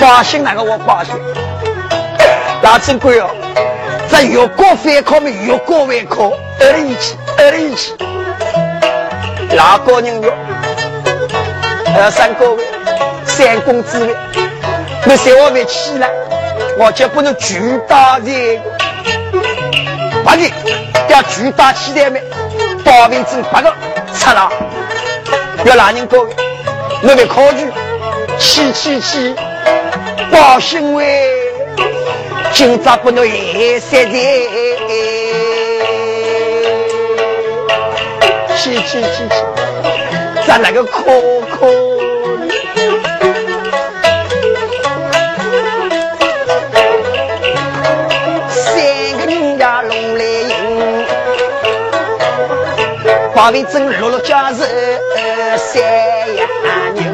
[0.00, 1.14] 报信那个我报信，
[2.62, 3.30] 老正规哦，
[4.10, 7.94] 这越过反考嘛，越过反考，二了一起，二了一起，
[9.54, 10.32] 老高认为
[11.96, 12.64] 二三个位，
[13.24, 14.16] 三公子位，
[15.04, 16.10] 你谁我没起来？
[16.78, 18.60] 我就不能巨大的，
[20.24, 20.52] 把你
[21.08, 22.22] 要巨大起来没？
[22.84, 23.72] 保卫证八个
[24.14, 24.52] 拆了，
[25.64, 26.18] 要哪人搞？
[27.02, 27.72] 我被考据，
[28.38, 28.72] 去。
[28.72, 29.00] 去。
[29.00, 29.34] 去，
[30.30, 31.06] 报新闻，
[32.52, 34.42] 今朝不能夜三点。
[38.56, 38.74] 去。
[38.80, 39.00] 去。
[39.00, 39.02] 去。
[39.02, 39.34] 去，
[40.46, 41.02] 咱那个可
[41.50, 41.66] 可。
[53.36, 54.56] 八位正落落家人
[55.58, 55.82] 三
[56.36, 56.48] 呀
[56.94, 57.04] 人。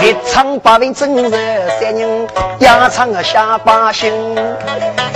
[0.00, 1.30] 一场八位正日
[1.78, 2.26] 三人，
[2.60, 4.10] 压场个下八星，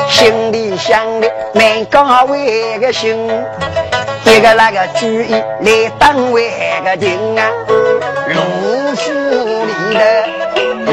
[0.06, 3.16] 心里想的蛮高为个心，
[4.26, 6.52] 一个那个主意来当为
[6.84, 7.48] 个定啊，
[8.34, 9.10] 卢府
[9.64, 10.00] 里的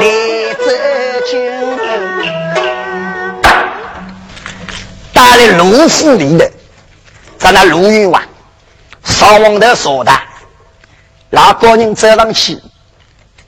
[0.56, 0.64] 走
[1.30, 1.38] 进，
[5.12, 6.50] 打来卢府里的，
[7.40, 8.22] 在那卢云湾
[9.02, 10.12] 上王头说的，
[11.30, 12.60] 那个人走上去。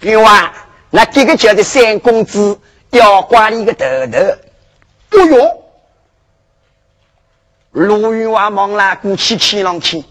[0.00, 0.50] 云娃，
[0.88, 4.36] 那这个叫的三公子要挂你个头头，
[5.10, 5.62] 不哟！
[7.72, 10.02] 陆云娃忙了，鼓起气浪去，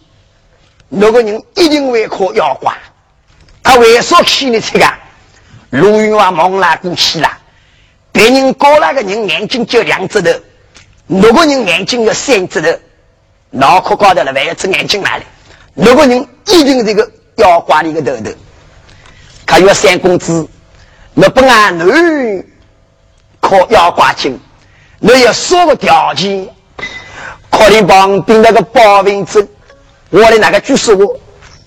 [0.88, 2.78] 那个人一定会靠要挂，
[3.64, 4.86] 他为啥去你这个？
[5.72, 7.36] 卢云娃忙拉过去了，
[8.12, 10.30] 别人高那个人眼睛就两只头，
[11.08, 12.80] 那个人眼睛有三只头，
[13.52, 15.24] 脑壳高头了还要只眼睛来了，
[15.74, 18.32] 那个人一定这个要挂你个头头。
[19.46, 20.48] 他有三公子，
[21.14, 21.88] 那不按男
[23.42, 24.40] 考要挂金，
[25.00, 26.48] 那要说个条件，
[27.50, 29.46] 考你旁边那个保文证，
[30.10, 30.94] 我的那个举手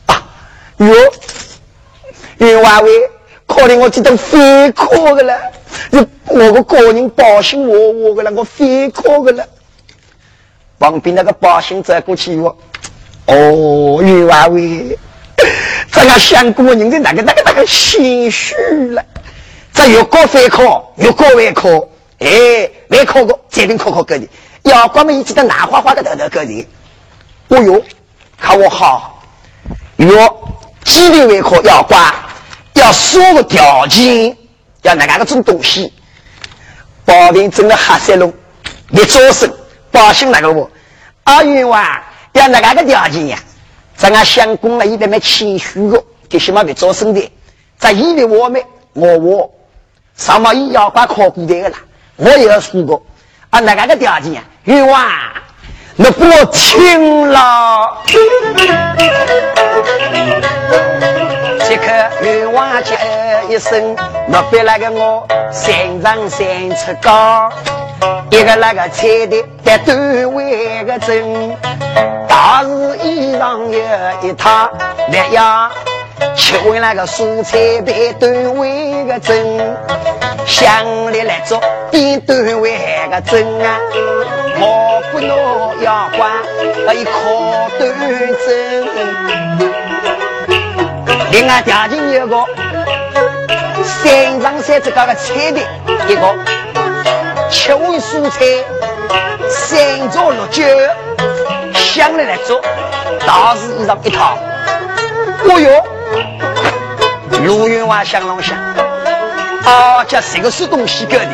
[0.06, 0.26] 啊，
[0.78, 0.94] 哟，
[2.38, 2.90] 袁万伟，
[3.46, 5.38] 考虑我这种非考的了，
[5.90, 9.46] 你我个个人保险我我个了，我非考的了，
[10.90, 12.54] 旁边那个保险走过去我，
[13.24, 14.98] 哦，袁万伟。
[15.90, 18.54] 咱要想过人的那个那个那个心虚
[18.90, 19.02] 了，
[19.72, 21.68] 这越高非考，越高外考，
[22.18, 24.28] 哎，外考过再定考考个的，
[24.64, 26.68] 要光们一记得拿花花的头头个的，
[27.48, 27.82] 哦哟，
[28.38, 29.22] 看我好，
[29.96, 30.48] 哟，
[30.84, 32.14] 基定外考要挂，
[32.74, 34.36] 要说个条件，
[34.82, 35.92] 要哪个种东西，
[37.06, 38.32] 保定整个黑色龙，
[38.88, 39.50] 你招生，
[39.90, 40.70] 保险那个不？
[41.24, 43.38] 阿云哇，要那个个条件呀？
[43.96, 47.32] 咱俺相公了，一边蛮谦虚的，给什么别招生的。
[47.78, 49.50] 在以为我们我我
[50.16, 51.76] 上毛医药挂考古的了，
[52.16, 53.00] 我也要出国。
[53.50, 54.42] 啊，那个个条件呀？
[54.64, 55.02] 冤枉，
[55.96, 57.98] 那不听了。
[61.66, 61.84] 即刻
[62.22, 62.96] 冤枉叫
[63.48, 63.96] 一声，
[64.28, 67.48] 那别那个我三长三尺高，
[68.30, 71.56] 一个那个菜的在单位个正。
[72.28, 74.68] 大日衣裳有一套，
[75.08, 75.70] 那样
[76.34, 79.36] 吃完那个蔬菜被端位个蒸，
[80.44, 81.60] 乡里来做
[81.92, 82.76] 边端位
[83.10, 83.78] 个蒸啊，
[84.58, 86.32] 我不诺要管，
[86.96, 87.10] 一靠
[87.78, 88.88] 端蒸。
[91.30, 92.44] 另外条件有个
[93.84, 95.60] 三张三这个个菜的
[96.08, 96.34] 一个，
[97.54, 98.44] 吃完蔬菜
[99.48, 100.64] 三桌六酒。
[101.72, 102.60] 乡里来做，
[103.24, 104.36] 大事衣裳一套。
[105.48, 105.84] 哦哟，
[107.44, 108.58] 陆云娃想啷想？
[109.64, 111.28] 啊，这这个是东西搞的，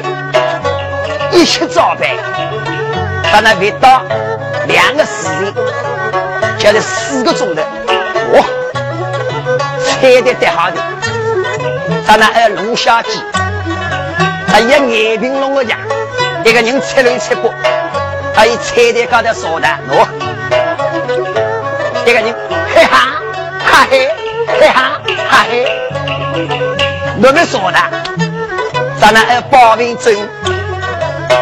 [1.33, 2.11] 一切照办。
[3.33, 4.03] 把那味道
[4.67, 7.63] 两个时辰，叫了四个钟头。
[8.35, 8.45] 哇，
[9.87, 10.77] 菜的得好的。
[12.07, 13.23] 咱那还龙虾鸡，
[14.47, 15.77] 他一眼平龙个家，
[16.45, 17.53] 一个人吃了吃过，
[18.35, 20.07] 还有菜的高头烧的，喏。
[22.07, 22.35] 一个人，
[22.75, 23.21] 嘿哈，
[23.65, 24.09] 哈嘿，
[24.59, 25.67] 嘿哈，哈嘿，
[27.23, 27.79] 我们说的，
[28.99, 30.15] 咱那还保卫证，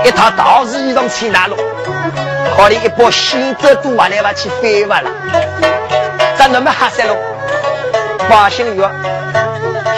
[0.05, 1.57] 一套道士衣裳去哪路？
[2.57, 5.11] 考虑一包新州都完来吧，去飞完了。
[6.37, 7.15] 咱那么哈三路，
[8.29, 8.91] 保险药，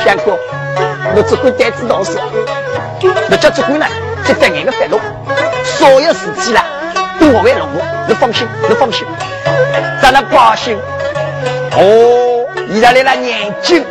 [0.04, 0.38] 相公，
[1.16, 2.18] 我只管单子道士，
[3.30, 3.86] 我叫只管呢，
[4.32, 5.00] 就得眼个发路，
[5.64, 6.64] 所有事情啦，
[7.18, 7.68] 都我会弄，
[8.06, 9.04] 你放心，你放心。
[10.00, 10.78] 咱那高兴
[11.72, 12.46] 哦！
[12.70, 13.84] 现在来了眼睛，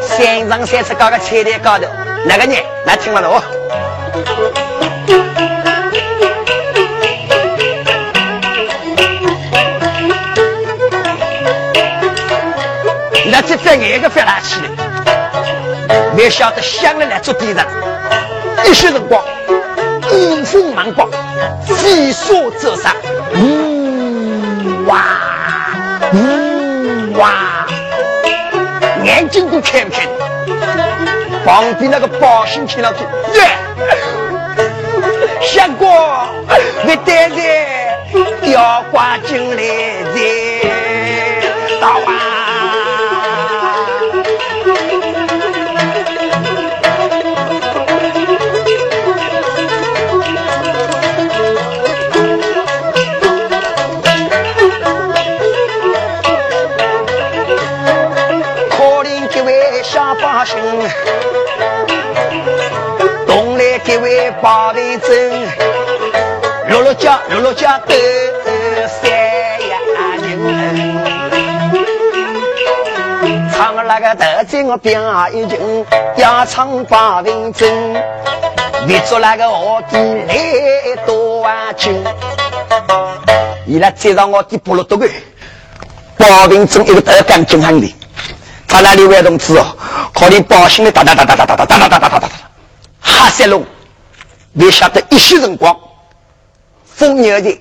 [0.00, 1.84] 山上三尺高个菜台高头，
[2.24, 2.56] 那个人
[2.86, 3.42] 来听了哦。
[13.30, 14.70] 那这这眼个发大起来，
[16.16, 17.56] 没晓得想了来做敌人，
[18.66, 19.22] 一些辰光
[20.12, 21.08] 五风满光，
[21.66, 22.82] 飞沙走石，
[23.34, 24.86] 嗯。
[24.86, 25.04] 哇！
[26.12, 27.66] 呜哇，
[29.04, 30.06] 眼睛都看不开。
[31.44, 33.04] 旁边那个包心听了去，
[33.38, 33.50] 耶，
[35.40, 35.88] 相公，
[36.84, 37.36] 你带着
[38.50, 39.62] 要挂进来
[40.14, 40.18] 的，
[41.80, 42.39] 到啊。
[64.90, 65.30] 保卫阵，
[66.66, 67.20] 六六家。
[67.28, 67.94] 六六家都
[69.00, 69.08] 三
[69.68, 69.78] 呀
[70.20, 70.26] 人，
[73.52, 75.00] 唱那个头在我边
[75.32, 75.86] 一群，
[76.16, 77.92] 要唱保卫阵，
[78.86, 80.34] 你做那个我的来
[81.06, 82.02] 多万斤，
[83.66, 85.08] 伊拉再让我的部落多个
[86.16, 87.94] 保卫阵一个德干精悍的。
[88.66, 89.64] 他那里外同志哦，
[90.12, 92.28] 可能报信的哒哒哒哒哒哒哒哒哒哒哒哒哒，
[93.00, 93.64] 哈塞龙，
[94.52, 95.78] 你晓得一些辰光，
[96.84, 97.60] 风牛的，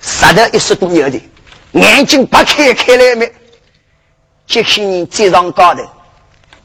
[0.00, 1.20] 杀得一十多牛的，
[1.72, 3.32] 眼睛不开开来没？
[4.46, 5.82] 这些人最上高头，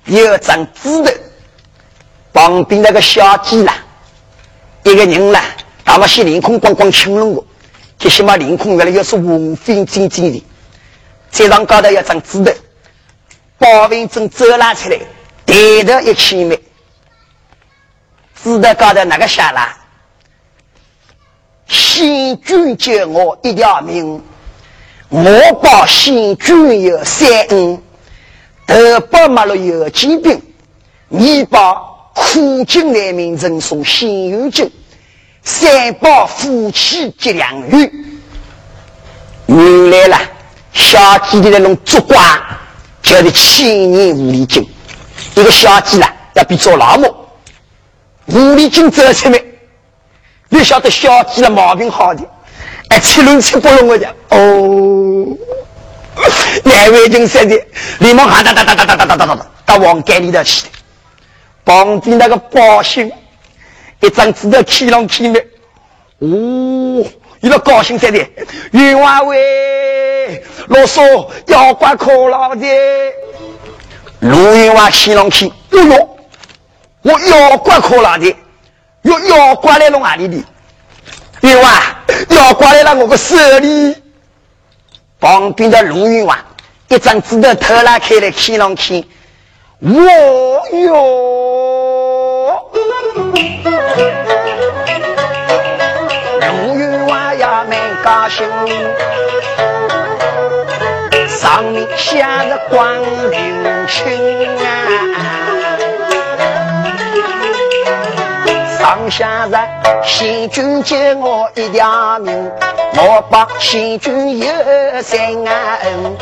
[0.05, 1.11] 有张纸头，
[2.31, 3.75] 旁边那个小鸡啦，
[4.83, 5.43] 一个人啦，
[5.83, 7.43] 大把些凌空光光青龙的，
[7.99, 10.43] 这些嘛凌空原来又是五分金金的，
[11.29, 12.51] 最上高头有张纸头。
[13.57, 14.97] 包文正走拉出来，
[15.45, 16.57] 抬头一起眉，
[18.43, 19.69] 字的高头那个写了
[21.65, 24.21] ：“先君救我一条命，
[25.09, 27.81] 我保先君有三恩。
[28.67, 30.41] 头保马路有疾病，
[31.09, 34.69] 二保苦尽难民赠送新有金，
[35.41, 37.91] 三保夫妻结良缘。”
[39.47, 40.17] 原来了，
[40.73, 42.21] 小鸡的那种烛光。
[43.01, 44.65] 叫做千年狐狸精，
[45.35, 47.13] 一个小鸡啦，要比做老母。
[48.25, 49.43] 狐狸精走出来，
[50.49, 52.23] 你晓得小鸡的毛病好的，
[52.89, 54.07] 哎，七龙七不龙的。
[54.29, 55.37] 哦。
[56.63, 57.59] 两位精三的，
[57.99, 60.67] 连忙喊哒哒哒哒哒哒哒哒哒到王盖里头去。
[61.65, 63.11] 旁边那个包信，
[63.99, 65.39] 一张纸条起浪起来，
[66.19, 67.03] 哦，
[67.41, 68.25] 一个高兴三的，
[68.71, 70.43] 冤枉喂。
[70.67, 72.67] 老说妖怪可老的，
[74.19, 76.12] 陆云娃起上去，哎呦，
[77.03, 78.35] 我妖怪可老的，
[79.01, 80.43] 有妖怪来弄哪里的？
[81.41, 81.69] 云娃，
[82.29, 83.95] 妖怪来了我个手里。
[85.19, 86.37] 旁边的卢云娃
[86.87, 89.05] 一张纸头偷拉开来，看上去，
[89.79, 89.91] 我
[90.71, 90.93] 哟，
[96.41, 98.49] 卢云娃呀，蛮高兴。
[101.27, 103.01] 上面写着关
[103.31, 105.42] 云清啊，
[108.93, 109.57] 上下着
[110.03, 112.51] 先君救我一条命，
[112.95, 114.45] 我把先君有
[115.01, 116.15] 三恩。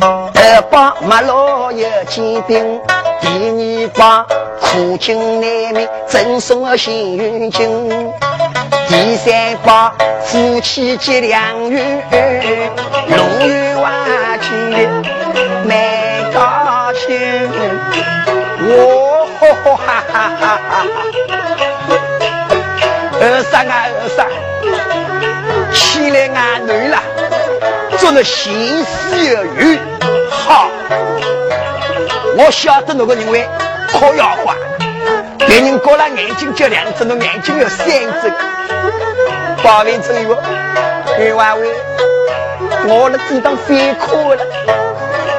[0.00, 2.80] 二把马老有疾病，
[3.20, 4.26] 第二把
[4.58, 8.10] 苦尽难民赠送了幸运金。
[8.88, 12.02] 第三把夫妻结良缘，
[13.08, 13.92] 龙运万
[26.18, 27.00] 来俺女了，
[27.96, 29.78] 做了心思有余。
[30.28, 30.68] 好，
[32.36, 33.48] 我晓得那个认为
[33.92, 34.52] 靠妖怪。
[35.46, 38.32] 别人过了眼睛就两只，侬眼睛有三只。
[39.62, 40.36] 保卫战友，
[41.20, 41.68] 冤枉为
[42.86, 44.44] 我的地当飞哭了。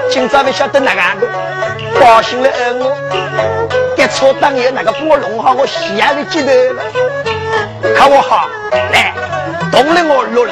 [0.09, 1.01] 今朝不晓得哪个
[1.99, 2.97] 报信来恩我，
[3.97, 6.82] 给错当有哪个把我弄好，我洗下的记得了。
[7.95, 8.49] 看我好，
[8.91, 9.13] 来，
[9.72, 10.51] 动了我六楼，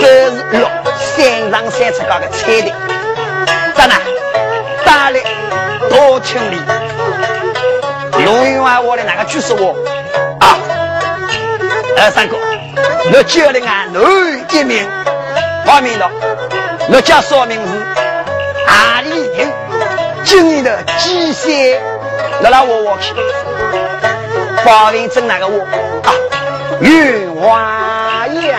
[0.00, 2.72] 这是六三上三尺高的彩的，
[3.74, 3.94] 咋呢？
[4.84, 5.20] 打来
[5.90, 6.56] 多清理。
[8.24, 9.76] 龙云啊，我的哪个去说我
[10.40, 10.58] 啊？
[11.98, 12.36] 二三哥，
[13.12, 14.02] 我叫了俺男
[14.50, 14.86] 一名，
[15.66, 16.10] 报名了。
[16.88, 17.72] 我叫啥名字？
[18.66, 19.52] 阿里人，
[20.24, 21.80] 今年的几岁？
[22.40, 23.14] 来来我我去。
[24.64, 25.62] 报名证哪个我
[26.04, 26.14] 啊？
[26.82, 27.46] 女娲
[28.42, 28.58] 呀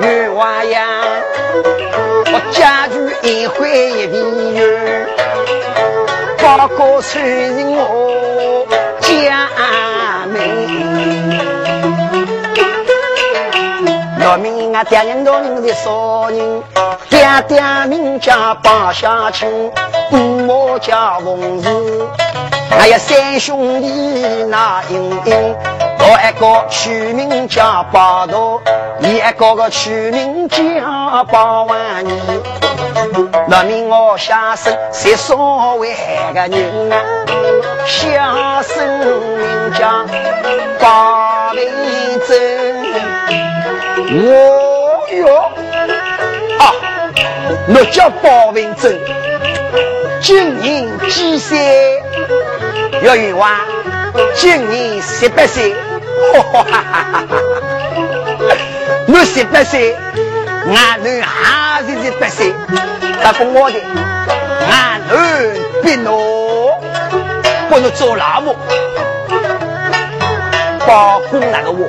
[0.00, 0.88] 女娲呀
[2.32, 4.64] 我家住在一块玉米地
[6.42, 7.22] 八哥穿
[7.76, 8.66] 我
[9.02, 9.50] 家
[14.28, 16.62] 老命啊，爹娘老人的少人，
[17.08, 19.72] 爹爹名叫八下青，
[20.10, 21.70] 姑母叫凤氏，
[22.68, 25.56] 还有三兄弟那英英，
[26.00, 28.60] 我一个取名叫八道，
[29.00, 32.20] 一个个取名叫八万年。
[33.48, 35.94] 老命我下生是所谓
[36.34, 37.00] 个人啊，
[37.86, 38.86] 下生
[39.38, 40.04] 名叫
[40.78, 41.66] 八位
[42.28, 42.67] 真。
[44.10, 45.52] 我哟
[46.58, 46.72] 啊！
[47.68, 48.98] 我叫包文正，
[50.22, 52.02] 今年几岁？
[53.02, 53.50] 要冤枉，
[54.34, 55.74] 今年十八岁。
[56.32, 57.36] 哈哈哈哈哈！
[59.08, 59.94] 我十八岁，
[60.74, 62.54] 俺女还是十八岁，
[63.22, 63.78] 他不我的，
[64.70, 66.72] 俺女比我
[67.68, 68.56] 不能做老母，
[70.88, 71.86] 保护那个我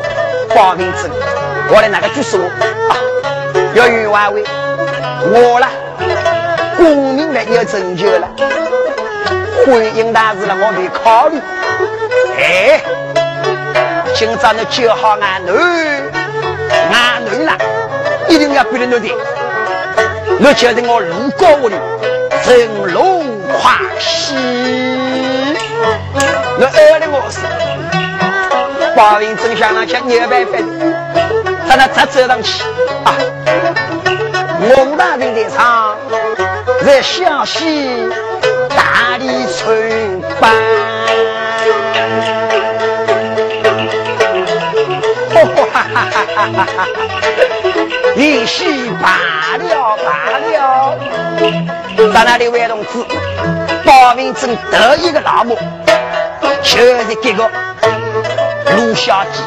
[0.54, 1.10] 包文正。
[1.72, 2.43] 我来那个就是我
[2.89, 3.00] 啊，
[3.74, 4.43] 要冤枉为
[5.24, 5.70] 我了，
[6.76, 8.28] 功名呢要成就了，
[9.66, 11.39] 婚姻大事了我没考虑。
[12.38, 12.82] 哎，
[14.16, 15.52] 今朝你教好俺女，
[16.91, 17.58] 俺女啦，
[18.28, 19.16] 一定要比人多点。
[20.41, 21.78] 我觉得我路过我的
[22.43, 24.36] 成龙跨溪，
[26.60, 27.39] 我爱的我是，
[29.00, 30.62] 八云真相那些牛白粉。
[31.70, 32.64] 在那再走上去
[33.06, 33.16] 啊！
[34.60, 35.95] 我大兵在上，
[36.86, 38.10] 在湘西
[38.76, 40.52] 大理村办。
[45.32, 46.86] 哈哈哈哈哈哈！
[48.18, 50.10] 一戏罢了罢
[50.43, 51.00] 了。
[52.14, 53.06] 在那里位同志，
[53.86, 55.58] 包文正得意的老母，
[56.62, 57.50] 就是这个
[58.78, 59.42] 陆小姐。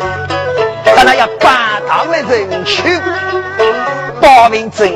[0.84, 1.48] 咱那要拜
[1.88, 3.00] 堂的人去
[4.20, 4.88] 报名证，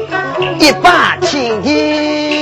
[0.59, 2.36] 一把天地，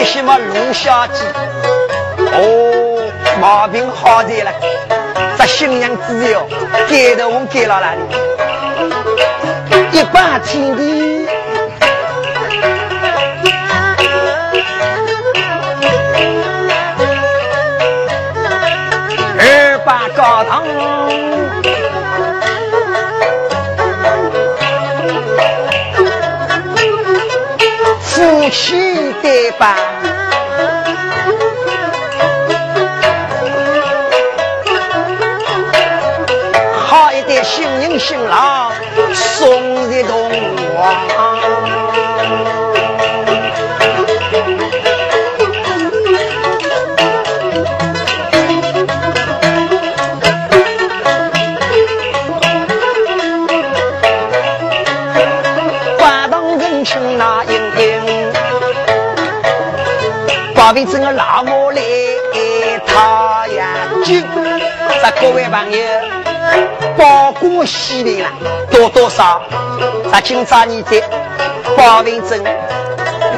[0.00, 1.26] 给什么卢小姐？
[2.32, 4.50] 哦，毛病好点了。
[5.36, 6.48] 这新娘子哟，
[6.88, 7.94] 给的我给了哪？
[9.92, 11.28] 一把天地。
[20.16, 20.64] 高堂，
[28.00, 29.76] 夫妻对吧？
[38.00, 38.72] 新郎
[39.12, 40.30] 送的东
[40.74, 41.39] 王。
[67.60, 68.30] 包公喜来了，
[68.70, 69.42] 多多少？
[70.10, 70.98] 咱今朝你在
[71.76, 72.42] 八位镇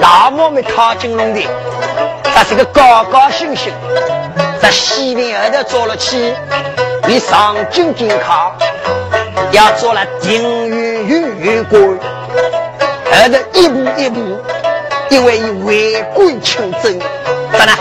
[0.01, 1.45] 老母们讨金龙的，
[2.23, 3.73] 他是个高高兴兴，
[4.61, 6.33] 在西边后头坐了去，
[7.09, 8.53] 你上京进考，
[9.51, 14.41] 要做了定远远远官，后头一步一步。
[15.11, 16.99] 因为为官清正，
[17.53, 17.73] 咋呢？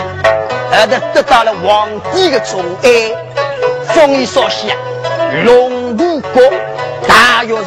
[0.72, 3.14] 儿子得到了皇帝的宠爱，
[3.94, 4.76] 封一少西啊，
[5.44, 6.42] 龙吴国
[7.06, 7.64] 大约是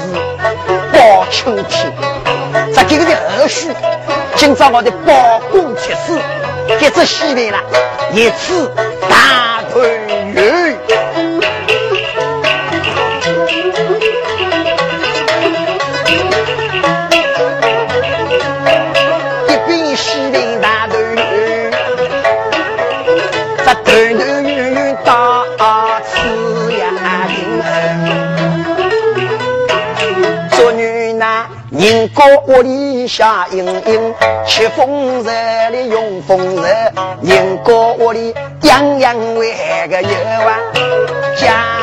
[0.91, 1.93] 包青天。
[2.73, 3.69] 这这个的后续，
[4.35, 6.19] 今朝我的包公出世，
[6.79, 7.59] 这只戏来了，
[8.11, 8.71] 一次
[9.07, 9.87] 大团
[10.33, 10.75] 圆。
[32.15, 34.15] 高屋里下阴阴，
[34.47, 36.63] 吃风热里用风热，
[37.21, 39.53] 人高屋里样样为
[39.89, 40.57] 个有啊
[41.37, 41.74] 家。